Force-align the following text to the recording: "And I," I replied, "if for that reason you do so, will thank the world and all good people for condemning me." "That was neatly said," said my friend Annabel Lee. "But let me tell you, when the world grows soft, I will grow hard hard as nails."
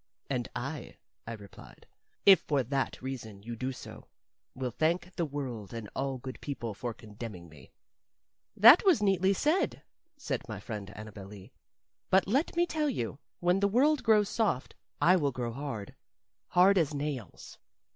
"And 0.31 0.49
I," 0.55 0.97
I 1.27 1.33
replied, 1.33 1.85
"if 2.25 2.39
for 2.39 2.63
that 2.63 2.99
reason 3.03 3.43
you 3.43 3.55
do 3.55 3.71
so, 3.71 4.07
will 4.55 4.71
thank 4.71 5.13
the 5.15 5.27
world 5.27 5.75
and 5.75 5.87
all 5.95 6.17
good 6.17 6.41
people 6.41 6.73
for 6.73 6.91
condemning 6.91 7.47
me." 7.47 7.71
"That 8.57 8.83
was 8.83 9.03
neatly 9.03 9.33
said," 9.33 9.83
said 10.17 10.41
my 10.49 10.59
friend 10.59 10.91
Annabel 10.95 11.27
Lee. 11.27 11.51
"But 12.09 12.25
let 12.25 12.55
me 12.55 12.65
tell 12.65 12.89
you, 12.89 13.19
when 13.41 13.59
the 13.59 13.67
world 13.67 14.01
grows 14.01 14.27
soft, 14.29 14.73
I 14.99 15.17
will 15.17 15.31
grow 15.31 15.51
hard 15.53 15.93
hard 16.47 16.79
as 16.79 16.95
nails." 16.95 17.59